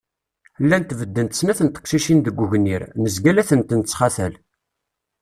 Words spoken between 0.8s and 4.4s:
beddent snat n teqcicin deg ugnir, nezga la tent-nettxatal